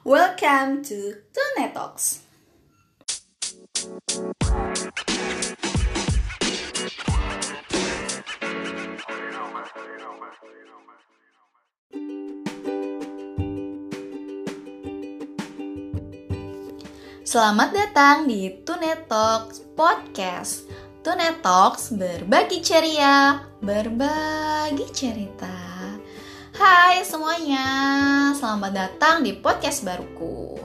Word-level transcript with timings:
Welcome 0.00 0.80
to 0.88 1.12
Tune 1.28 1.68
Talks. 1.76 2.24
Selamat 17.20 17.68
datang 17.76 18.24
di 18.24 18.56
Tune 18.64 19.04
Talks 19.04 19.60
Podcast. 19.76 20.64
Tune 21.04 21.28
Talks 21.44 21.92
berbagi 21.92 22.64
ceria, 22.64 23.44
berbagi 23.60 24.88
cerita. 24.96 25.52
Hai 26.56 27.04
semuanya, 27.04 27.89
selamat 28.40 28.72
datang 28.72 29.20
di 29.20 29.36
podcast 29.36 29.84
baruku. 29.84 30.56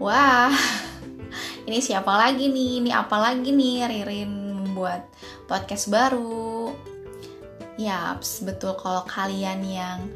Wah, 0.00 0.48
ini 1.68 1.76
siapa 1.84 2.08
lagi 2.16 2.48
nih? 2.48 2.80
Ini 2.80 2.96
apa 2.96 3.20
lagi 3.20 3.52
nih 3.52 3.84
Ririn 3.92 4.32
membuat 4.56 5.04
podcast 5.44 5.92
baru? 5.92 6.72
Yaps, 7.76 8.40
betul 8.40 8.72
kalau 8.80 9.04
kalian 9.04 9.60
yang 9.68 10.08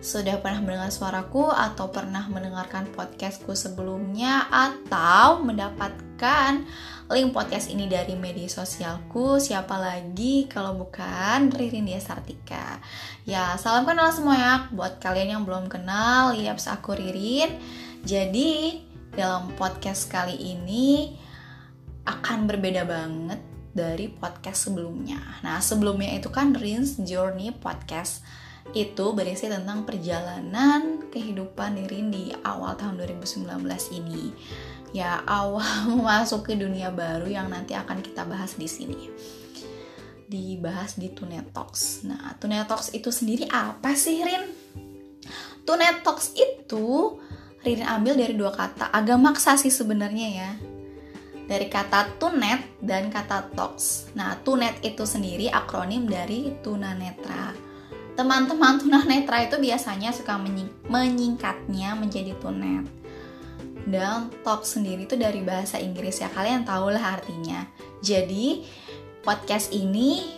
sudah 0.00 0.40
pernah 0.40 0.64
mendengar 0.64 0.88
suaraku 0.88 1.52
atau 1.52 1.92
pernah 1.92 2.24
mendengarkan 2.32 2.88
podcastku 2.96 3.52
sebelumnya 3.52 4.48
atau 4.48 5.44
mendapatkan 5.44 6.64
link 7.12 7.36
podcast 7.36 7.68
ini 7.68 7.84
dari 7.84 8.16
media 8.16 8.48
sosialku 8.48 9.36
siapa 9.36 9.76
lagi 9.76 10.48
kalau 10.48 10.72
bukan 10.80 11.52
Ririn 11.52 11.92
Sartika. 12.00 12.80
Ya 13.28 13.60
salam 13.60 13.84
kenal 13.84 14.08
semuanya. 14.16 14.72
Buat 14.72 15.04
kalian 15.04 15.36
yang 15.36 15.42
belum 15.44 15.68
kenal 15.68 16.32
ya 16.32 16.56
aku 16.56 16.96
Ririn. 16.96 17.60
Jadi 18.00 18.80
dalam 19.12 19.52
podcast 19.52 20.08
kali 20.08 20.38
ini 20.56 21.12
akan 22.08 22.48
berbeda 22.48 22.88
banget 22.88 23.40
dari 23.76 24.08
podcast 24.08 24.72
sebelumnya. 24.72 25.20
Nah 25.44 25.60
sebelumnya 25.60 26.16
itu 26.16 26.32
kan 26.32 26.56
Rin's 26.56 26.96
Journey 27.04 27.52
Podcast 27.52 28.24
itu 28.74 29.06
berisi 29.12 29.50
tentang 29.50 29.82
perjalanan 29.82 31.10
kehidupan 31.10 31.74
Nirin 31.74 32.14
di 32.14 32.30
awal 32.46 32.78
tahun 32.78 33.02
2019 33.02 33.66
ini. 33.98 34.30
Ya, 34.90 35.22
awal 35.26 35.94
masuk 36.06 36.50
ke 36.50 36.54
dunia 36.54 36.90
baru 36.94 37.26
yang 37.26 37.50
nanti 37.50 37.74
akan 37.74 38.02
kita 38.02 38.22
bahas 38.26 38.54
di 38.54 38.70
sini. 38.70 39.10
Dibahas 40.30 40.94
di 40.94 41.10
Tunet 41.10 41.50
Talks. 41.50 42.06
Nah, 42.06 42.38
Tunet 42.38 42.70
Talks 42.70 42.94
itu 42.94 43.10
sendiri 43.10 43.50
apa 43.50 43.98
sih, 43.98 44.22
Rin? 44.22 44.46
Tunet 45.66 46.06
Talks 46.06 46.34
itu 46.38 47.18
Ririn 47.60 47.84
ambil 47.84 48.16
dari 48.16 48.32
dua 48.32 48.56
kata, 48.56 48.88
agak 48.88 49.20
maksa 49.20 49.52
sih 49.60 49.68
sebenarnya 49.68 50.28
ya. 50.32 50.50
Dari 51.44 51.68
kata 51.68 52.16
tunet 52.16 52.78
dan 52.80 53.12
kata 53.12 53.52
talks. 53.52 54.08
Nah, 54.16 54.38
tunet 54.40 54.80
itu 54.80 55.04
sendiri 55.04 55.52
akronim 55.52 56.08
dari 56.08 56.56
tunanetra 56.64 57.69
teman-teman 58.20 58.76
tunanetra 58.76 59.48
itu 59.48 59.56
biasanya 59.56 60.12
suka 60.12 60.36
menyingkatnya 60.92 61.96
menjadi 61.96 62.36
tunet. 62.36 62.84
Dan 63.88 64.28
talk 64.44 64.68
sendiri 64.68 65.08
itu 65.08 65.16
dari 65.16 65.40
bahasa 65.40 65.80
Inggris 65.80 66.20
ya 66.20 66.28
kalian 66.28 66.68
tahu 66.68 66.92
lah 66.92 67.16
artinya. 67.16 67.64
Jadi 68.04 68.68
podcast 69.24 69.72
ini 69.72 70.36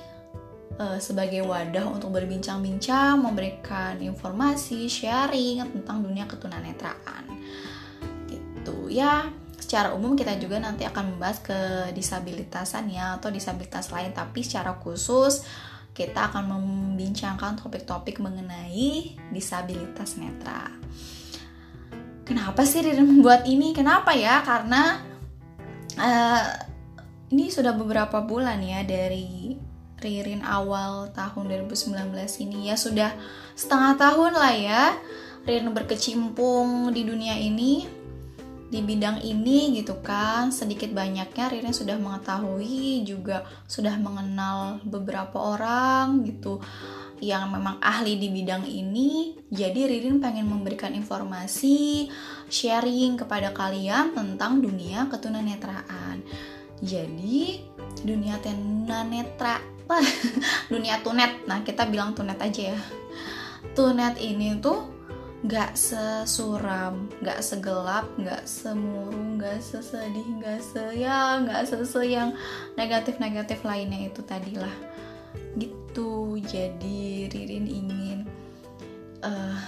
uh, 0.78 1.02
sebagai 1.02 1.42
wadah 1.42 1.90
untuk 1.90 2.14
berbincang-bincang 2.14 3.18
memberikan 3.18 3.98
informasi 3.98 4.86
sharing 4.86 5.66
tentang 5.74 6.06
dunia 6.06 6.30
ketunanetraan. 6.30 7.26
Gitu 8.30 8.94
ya. 8.94 9.26
Secara 9.58 9.90
umum 9.90 10.14
kita 10.14 10.38
juga 10.38 10.62
nanti 10.62 10.86
akan 10.86 11.18
membahas 11.18 11.42
ke 11.42 11.90
disabilitasan 11.98 12.94
ya 12.94 13.18
atau 13.18 13.34
disabilitas 13.34 13.90
lain 13.90 14.14
tapi 14.14 14.46
secara 14.46 14.78
khusus 14.78 15.42
kita 15.92 16.32
akan 16.32 16.56
membincangkan 16.56 17.60
topik-topik 17.60 18.20
mengenai 18.20 19.16
disabilitas 19.28 20.16
netra. 20.16 20.72
Kenapa 22.24 22.64
sih 22.64 22.80
Ririn 22.80 23.04
membuat 23.04 23.44
ini? 23.44 23.76
Kenapa 23.76 24.16
ya? 24.16 24.40
Karena 24.40 25.04
uh, 26.00 26.48
ini 27.32 27.52
sudah 27.52 27.76
beberapa 27.76 28.24
bulan 28.24 28.64
ya 28.64 28.80
dari 28.88 29.56
Ririn 30.02 30.42
awal 30.42 31.14
tahun 31.14 31.46
2019 31.68 32.10
ini 32.42 32.72
ya 32.72 32.76
sudah 32.76 33.14
setengah 33.54 33.94
tahun 33.94 34.32
lah 34.34 34.54
ya 34.56 34.84
Ririn 35.46 35.70
berkecimpung 35.70 36.90
di 36.90 37.06
dunia 37.06 37.38
ini 37.38 38.01
di 38.72 38.80
bidang 38.80 39.20
ini 39.20 39.76
gitu 39.76 40.00
kan. 40.00 40.48
Sedikit 40.48 40.88
banyaknya 40.96 41.52
Ririn 41.52 41.76
sudah 41.76 42.00
mengetahui 42.00 43.04
juga 43.04 43.44
sudah 43.68 44.00
mengenal 44.00 44.80
beberapa 44.88 45.36
orang 45.36 46.24
gitu 46.24 46.56
yang 47.20 47.52
memang 47.52 47.76
ahli 47.84 48.16
di 48.16 48.32
bidang 48.32 48.64
ini. 48.64 49.36
Jadi 49.52 49.84
Ririn 49.84 50.24
pengen 50.24 50.48
memberikan 50.48 50.96
informasi 50.96 52.08
sharing 52.48 53.20
kepada 53.20 53.52
kalian 53.52 54.16
tentang 54.16 54.64
dunia 54.64 55.04
ketunanetraan. 55.12 56.24
Jadi 56.80 57.60
dunia 58.02 58.40
tunanetra 58.40 59.60
dunia 60.72 60.96
tunet. 61.04 61.44
Nah 61.44 61.60
kita 61.60 61.84
bilang 61.84 62.16
tunet 62.16 62.40
aja 62.40 62.72
ya. 62.72 62.80
Tunet 63.76 64.16
ini 64.18 64.56
tuh 64.58 64.91
nggak 65.42 65.74
sesuram, 65.74 67.10
nggak 67.18 67.42
segelap, 67.42 68.06
nggak 68.14 68.46
semurung, 68.46 69.42
nggak 69.42 69.58
sesedih, 69.58 70.38
nggak 70.38 70.62
se 70.62 70.94
ya 70.94 71.42
nggak 71.42 71.66
sese 71.66 72.30
negatif-negatif 72.78 73.66
lainnya 73.66 74.06
itu 74.06 74.22
tadilah. 74.22 74.74
Gitu. 75.58 76.38
Jadi 76.46 77.26
Ririn 77.26 77.66
ingin 77.66 78.18
uh, 79.26 79.58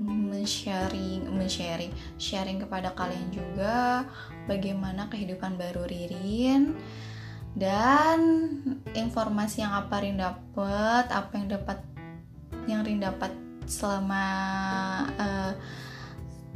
men-sharing, 0.00 1.28
men-sharing, 1.28 1.92
sharing 2.16 2.64
kepada 2.64 2.96
kalian 2.96 3.28
juga 3.28 4.08
bagaimana 4.48 5.12
kehidupan 5.12 5.60
baru 5.60 5.84
Ririn. 5.84 6.72
Dan 7.54 8.18
informasi 8.96 9.62
yang 9.62 9.78
apa 9.78 10.02
Rin 10.02 10.18
dapat, 10.18 11.06
apa 11.12 11.30
yang 11.38 11.46
dapat 11.54 11.78
yang 12.66 12.82
Rin 12.82 12.98
dapat 12.98 13.43
selama 13.66 14.26
uh, 15.16 15.52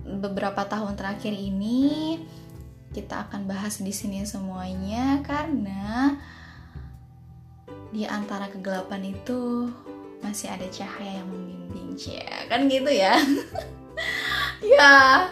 beberapa 0.05 0.65
tahun 0.65 0.97
terakhir 0.97 1.33
ini 1.33 2.19
kita 2.97 3.29
akan 3.29 3.45
bahas 3.45 3.85
di 3.85 3.93
sini 3.93 4.25
semuanya 4.25 5.21
karena 5.21 6.17
di 7.93 8.05
antara 8.09 8.49
kegelapan 8.49 9.13
itu 9.13 9.69
masih 10.25 10.51
ada 10.51 10.67
cahaya 10.69 11.23
yang 11.23 11.29
membimbing 11.29 11.95
ya 11.97 12.49
kan 12.49 12.67
gitu 12.69 12.91
ya? 12.91 13.17
Ya 14.59 15.31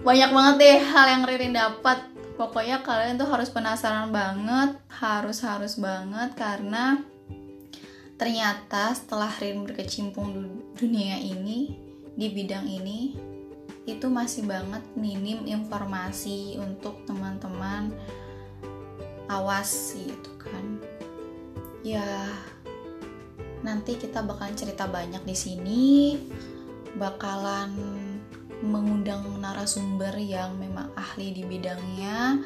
banyak 0.00 0.30
banget 0.32 0.54
deh 0.58 0.78
hal 0.82 1.06
yang 1.14 1.22
Ririn 1.28 1.54
dapat. 1.54 2.08
Pokoknya 2.34 2.80
kalian 2.80 3.20
tuh 3.20 3.28
harus 3.28 3.52
penasaran 3.52 4.08
banget 4.10 4.80
harus 4.88 5.44
harus 5.44 5.76
banget 5.76 6.32
karena 6.40 7.04
ternyata 8.20 8.92
setelah 8.92 9.32
Rin 9.40 9.64
berkecimpung 9.64 10.36
dunia 10.76 11.16
ini 11.16 11.72
di 12.12 12.28
bidang 12.28 12.68
ini 12.68 13.16
itu 13.88 14.12
masih 14.12 14.44
banget 14.44 14.84
minim 14.92 15.48
informasi 15.48 16.60
untuk 16.60 17.00
teman-teman 17.08 17.88
awas 19.32 19.96
gitu 19.96 20.36
kan. 20.36 20.84
Ya 21.80 22.28
nanti 23.64 23.96
kita 23.96 24.20
bakalan 24.20 24.52
cerita 24.52 24.84
banyak 24.84 25.24
di 25.24 25.36
sini. 25.36 25.86
Bakalan 27.00 27.72
mengundang 28.60 29.24
narasumber 29.40 30.12
yang 30.20 30.60
memang 30.60 30.92
ahli 30.92 31.32
di 31.32 31.48
bidangnya. 31.48 32.36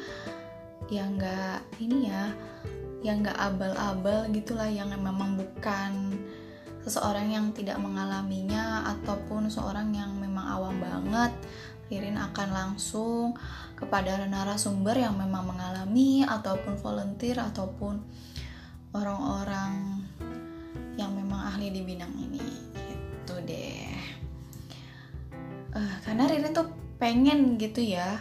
Yang 0.87 1.09
enggak 1.19 1.59
ini 1.83 1.97
ya 2.07 2.31
yang 3.05 3.21
gak 3.21 3.37
abal-abal 3.37 4.25
gitulah 4.33 4.65
yang 4.65 4.89
memang 4.89 5.37
bukan 5.37 6.17
seseorang 6.81 7.29
yang 7.29 7.53
tidak 7.53 7.77
mengalaminya 7.77 8.81
ataupun 8.97 9.45
seorang 9.45 9.93
yang 9.93 10.09
memang 10.17 10.45
awam 10.49 10.81
banget. 10.81 11.29
Ririn 11.85 12.17
akan 12.17 12.49
langsung 12.49 13.37
kepada 13.77 14.17
narasumber 14.25 14.97
yang 14.97 15.13
memang 15.21 15.53
mengalami 15.53 16.25
ataupun 16.25 16.81
volunteer 16.81 17.37
ataupun 17.37 18.01
orang-orang 18.89 20.01
yang 20.97 21.13
memang 21.13 21.53
ahli 21.53 21.69
di 21.69 21.85
bidang 21.85 22.09
ini. 22.17 22.41
Gitu 22.73 23.35
deh. 23.45 23.93
Uh, 25.77 25.95
karena 26.01 26.25
Ririn 26.25 26.57
tuh 26.57 26.73
pengen 26.97 27.61
gitu 27.61 27.85
ya 27.85 28.17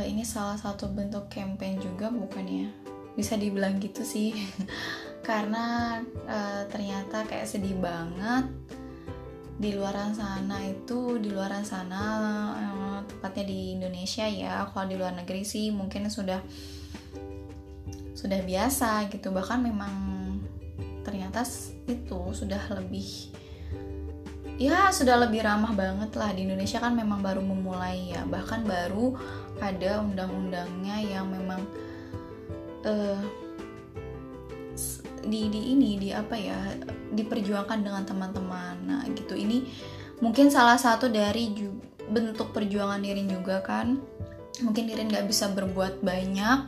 uh, 0.00 0.04
ini 0.08 0.24
salah 0.24 0.56
satu 0.56 0.88
bentuk 0.88 1.28
campaign 1.28 1.76
juga 1.76 2.08
bukan 2.08 2.44
ya? 2.48 2.68
Bisa 3.12 3.36
dibilang 3.36 3.76
gitu 3.76 4.00
sih. 4.00 4.32
Karena 5.28 6.00
uh, 6.24 6.64
ternyata 6.72 7.28
kayak 7.28 7.44
sedih 7.44 7.76
banget. 7.76 8.48
Di 9.60 9.76
luar 9.76 9.92
sana 10.16 10.56
itu 10.64 11.20
di 11.20 11.28
luar 11.28 11.52
sana 11.68 12.00
eh, 12.56 12.98
tepatnya 13.04 13.44
di 13.44 13.76
Indonesia 13.76 14.24
ya. 14.24 14.64
Kalau 14.72 14.88
di 14.88 14.96
luar 14.96 15.12
negeri 15.12 15.44
sih 15.44 15.68
mungkin 15.68 16.08
sudah 16.08 16.40
sudah 18.16 18.40
biasa 18.40 19.12
gitu. 19.12 19.28
Bahkan 19.28 19.60
memang 19.60 19.94
ternyata 21.04 21.44
itu 21.84 22.32
sudah 22.32 22.72
lebih 22.72 23.36
ya 24.60 24.92
sudah 24.92 25.16
lebih 25.24 25.40
ramah 25.40 25.72
banget 25.72 26.12
lah. 26.20 26.36
Di 26.36 26.44
Indonesia 26.44 26.76
kan 26.76 26.92
memang 26.92 27.24
baru 27.24 27.40
memulai 27.40 28.12
ya. 28.12 28.28
Bahkan 28.28 28.68
baru 28.68 29.16
ada 29.56 30.04
undang-undangnya 30.04 31.00
yang 31.00 31.32
memang 31.32 31.64
uh, 32.84 33.20
di 35.24 35.48
di 35.48 35.60
ini 35.72 35.96
di 35.96 36.08
apa 36.12 36.36
ya 36.36 36.60
diperjuangkan 37.16 37.80
dengan 37.80 38.04
teman-teman. 38.04 38.76
Nah 38.84 39.02
gitu. 39.16 39.32
Ini 39.32 39.64
mungkin 40.20 40.52
salah 40.52 40.76
satu 40.76 41.08
dari 41.08 41.56
bentuk 42.12 42.52
perjuangan 42.52 43.00
Nirin 43.00 43.32
juga 43.32 43.64
kan. 43.64 43.96
Mungkin 44.60 44.92
Nirin 44.92 45.08
nggak 45.08 45.24
bisa 45.24 45.48
berbuat 45.56 46.04
banyak 46.04 46.60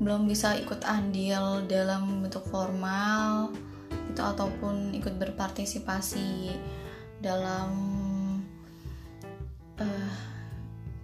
belum 0.00 0.24
bisa 0.24 0.56
ikut 0.56 0.80
andil 0.88 1.68
dalam 1.68 2.24
bentuk 2.24 2.40
formal 2.48 3.52
itu 4.08 4.22
ataupun 4.24 4.96
ikut 4.96 5.20
berpartisipasi 5.20 6.56
dalam 7.20 7.70
uh, 9.78 10.14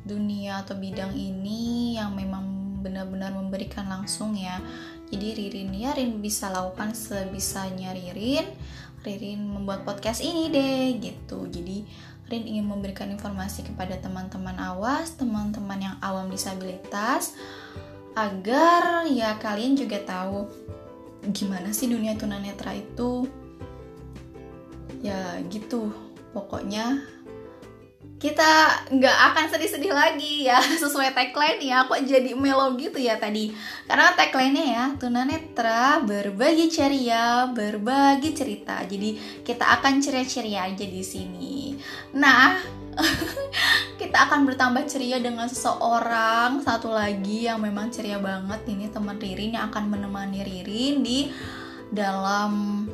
dunia 0.05 0.65
atau 0.65 0.77
bidang 0.77 1.13
ini 1.13 1.95
yang 2.01 2.17
memang 2.17 2.81
benar-benar 2.81 3.33
memberikan 3.37 3.89
langsung 3.89 4.37
ya. 4.37 4.61
Jadi 5.07 5.39
Ririn 5.39 5.71
ya 5.71 5.95
Ririn 5.95 6.19
bisa 6.19 6.51
lakukan 6.51 6.97
sebisanya 6.97 7.95
Ririn. 7.95 8.49
Ririn 9.07 9.47
membuat 9.47 9.87
podcast 9.87 10.19
ini 10.19 10.51
deh 10.51 10.99
gitu. 10.99 11.47
Jadi 11.47 11.87
Rin 12.27 12.43
ingin 12.43 12.67
memberikan 12.67 13.07
informasi 13.07 13.63
kepada 13.63 13.95
teman-teman 14.03 14.59
awas, 14.59 15.15
teman-teman 15.15 15.79
yang 15.79 15.97
awam 16.03 16.27
disabilitas, 16.27 17.39
agar 18.19 19.07
ya 19.07 19.39
kalian 19.39 19.79
juga 19.79 20.03
tahu 20.03 20.51
gimana 21.31 21.71
sih 21.71 21.87
dunia 21.87 22.19
tunanetra 22.19 22.75
itu. 22.75 23.31
Ya 25.07 25.39
gitu, 25.47 25.95
pokoknya 26.37 27.17
kita 28.17 28.49
nggak 28.97 29.19
akan 29.33 29.45
sedih-sedih 29.53 29.93
lagi 29.93 30.49
ya 30.49 30.57
sesuai 30.83 31.13
tagline 31.13 31.61
ya. 31.61 31.85
Aku 31.85 32.01
jadi 32.01 32.33
melo 32.33 32.73
gitu 32.81 32.97
ya 32.97 33.21
tadi? 33.21 33.53
Karena 33.85 34.17
tagline-nya 34.17 34.65
ya 34.65 34.85
tunanetra 34.97 36.01
berbagi 36.01 36.73
ceria 36.73 37.49
berbagi 37.53 38.33
cerita. 38.33 38.81
Jadi 38.89 39.43
kita 39.45 39.69
akan 39.81 40.01
ceria-ceria 40.01 40.73
aja 40.73 40.85
di 40.89 41.03
sini. 41.05 41.77
Nah 42.17 42.57
kita 44.01 44.17
akan 44.29 44.49
bertambah 44.49 44.89
ceria 44.89 45.21
dengan 45.21 45.53
seseorang 45.53 46.65
satu 46.65 46.89
lagi 46.89 47.45
yang 47.45 47.61
memang 47.61 47.93
ceria 47.93 48.17
banget. 48.17 48.65
Ini 48.65 48.89
teman 48.97 49.21
Ririn 49.21 49.61
yang 49.61 49.69
akan 49.69 49.93
menemani 49.93 50.41
Ririn 50.41 51.05
di 51.05 51.29
dalam 51.93 52.85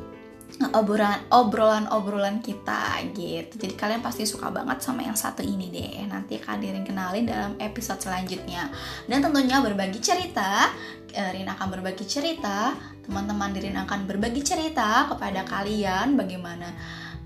obrolan 0.61 1.25
obrolan 1.33 1.85
obrolan 1.89 2.37
kita 2.39 3.01
gitu. 3.17 3.57
Jadi 3.57 3.73
kalian 3.73 4.01
pasti 4.05 4.23
suka 4.29 4.53
banget 4.53 4.85
sama 4.85 5.01
yang 5.01 5.17
satu 5.17 5.41
ini 5.41 5.73
deh. 5.73 6.05
Nanti 6.05 6.37
Dirin 6.37 6.85
kenalin 6.85 7.25
dalam 7.25 7.53
episode 7.57 7.99
selanjutnya. 7.99 8.69
Dan 9.09 9.25
tentunya 9.25 9.59
berbagi 9.59 9.97
cerita 9.97 10.69
eh, 11.09 11.29
Rin 11.33 11.49
akan 11.49 11.67
berbagi 11.73 12.05
cerita 12.05 12.73
teman-teman 13.03 13.51
Dirin 13.51 13.75
akan 13.75 14.07
berbagi 14.07 14.39
cerita 14.45 15.11
kepada 15.11 15.43
kalian 15.43 16.15
bagaimana 16.15 16.71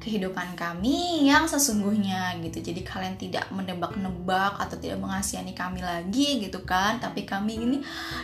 kehidupan 0.07 0.56
kami 0.56 1.27
yang 1.27 1.44
sesungguhnya 1.44 2.39
gitu. 2.39 2.63
Jadi 2.63 2.81
kalian 2.88 3.19
tidak 3.19 3.51
menebak-nebak 3.51 4.56
atau 4.56 4.80
tidak 4.80 5.04
mengasihani 5.04 5.51
kami 5.51 5.83
lagi 5.83 6.39
gitu 6.39 6.63
kan. 6.63 7.04
Tapi 7.04 7.27
kami 7.27 7.59
ini 7.59 7.77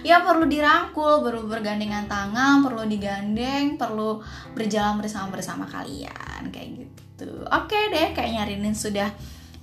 ya 0.07 0.24
perlu 0.24 0.47
dirangkul, 0.47 1.19
perlu 1.19 1.44
bergandengan 1.51 2.07
tangan, 2.07 2.63
perlu 2.63 2.88
digandeng, 2.88 3.75
perlu 3.75 4.24
berjalan 4.56 5.03
bersama-bersama 5.03 5.68
kalian 5.68 6.47
kayak 6.56 6.88
gitu. 6.88 7.44
Oke 7.51 7.91
deh, 7.91 8.15
kayaknya 8.15 8.47
Rinin 8.47 8.71
sudah 8.71 9.12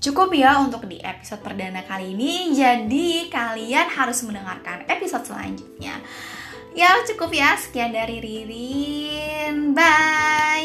Cukup 0.01 0.33
ya 0.33 0.57
untuk 0.65 0.89
di 0.89 0.97
episode 0.97 1.45
perdana 1.45 1.85
kali 1.85 2.17
ini. 2.17 2.57
Jadi 2.57 3.29
kalian 3.29 3.85
harus 3.93 4.25
mendengarkan 4.25 4.89
episode 4.89 5.29
selanjutnya. 5.29 6.01
Ya 6.73 7.05
cukup 7.05 7.29
ya, 7.37 7.53
sekian 7.61 7.93
dari 7.93 8.17
Ririn. 8.17 9.77
Bye. 9.77 10.60